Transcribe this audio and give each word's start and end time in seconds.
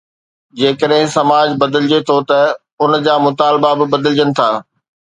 جيڪڏهن 0.61 1.05
سماج 1.17 1.47
بدلجي 1.65 1.99
ٿو 2.09 2.17
ته 2.31 2.39
ان 2.83 2.91
جا 3.05 3.15
مطالبا 3.29 3.71
به 3.79 3.85
بدلجن 3.95 4.29
ٿا. 4.43 4.49